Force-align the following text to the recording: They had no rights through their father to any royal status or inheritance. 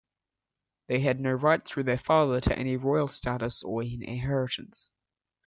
They 0.87 1.01
had 1.01 1.19
no 1.19 1.33
rights 1.33 1.69
through 1.69 1.83
their 1.83 1.99
father 1.99 2.41
to 2.41 2.57
any 2.57 2.75
royal 2.75 3.07
status 3.07 3.61
or 3.61 3.83
inheritance. 3.83 4.89